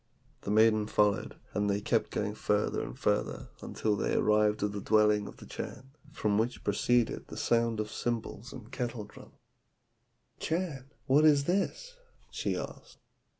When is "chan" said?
5.45-5.91, 10.39-10.89